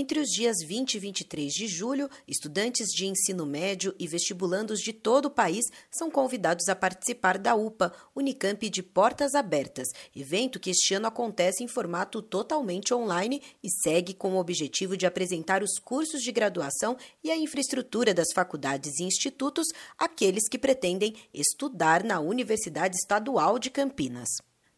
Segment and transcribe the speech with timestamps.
[0.00, 4.92] Entre os dias 20 e 23 de julho, estudantes de ensino médio e vestibulandos de
[4.92, 10.70] todo o país são convidados a participar da UPA, Unicamp de Portas Abertas, evento que
[10.70, 15.80] este ano acontece em formato totalmente online e segue com o objetivo de apresentar os
[15.80, 19.66] cursos de graduação e a infraestrutura das faculdades e institutos
[19.98, 24.28] àqueles que pretendem estudar na Universidade Estadual de Campinas.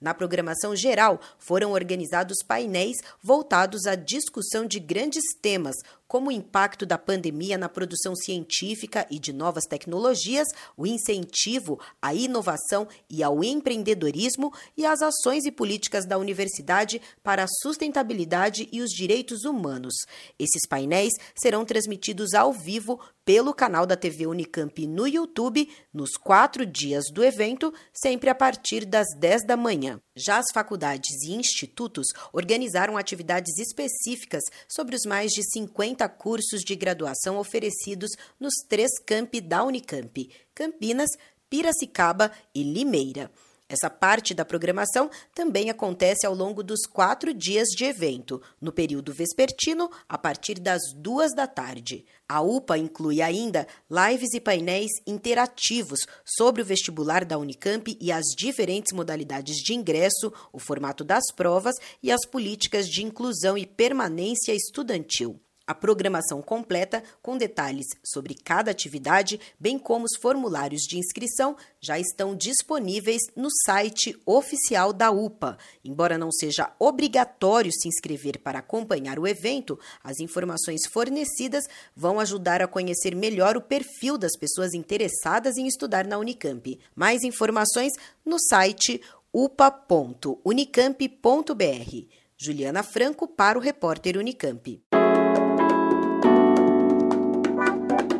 [0.00, 5.76] Na programação geral, foram organizados painéis voltados à discussão de grandes temas,
[6.10, 12.12] como o impacto da pandemia na produção científica e de novas tecnologias, o incentivo à
[12.12, 18.80] inovação e ao empreendedorismo e as ações e políticas da universidade para a sustentabilidade e
[18.80, 19.94] os direitos humanos.
[20.36, 26.66] Esses painéis serão transmitidos ao vivo pelo canal da TV Unicamp no YouTube nos quatro
[26.66, 30.00] dias do evento, sempre a partir das 10 da manhã.
[30.24, 36.74] Já as faculdades e institutos organizaram atividades específicas sobre os mais de 50 cursos de
[36.74, 41.10] graduação oferecidos nos três campi da Unicamp: Campinas,
[41.48, 43.30] Piracicaba e Limeira.
[43.70, 49.12] Essa parte da programação também acontece ao longo dos quatro dias de evento, no período
[49.12, 52.04] vespertino, a partir das duas da tarde.
[52.28, 58.24] A UPA inclui ainda lives e painéis interativos sobre o vestibular da Unicamp e as
[58.36, 64.52] diferentes modalidades de ingresso, o formato das provas e as políticas de inclusão e permanência
[64.52, 65.40] estudantil.
[65.70, 71.96] A programação completa, com detalhes sobre cada atividade, bem como os formulários de inscrição, já
[71.96, 75.56] estão disponíveis no site oficial da UPA.
[75.84, 81.62] Embora não seja obrigatório se inscrever para acompanhar o evento, as informações fornecidas
[81.94, 86.80] vão ajudar a conhecer melhor o perfil das pessoas interessadas em estudar na Unicamp.
[86.96, 87.92] Mais informações
[88.26, 89.00] no site
[89.32, 92.06] upa.unicamp.br.
[92.36, 94.89] Juliana Franco para o repórter Unicamp.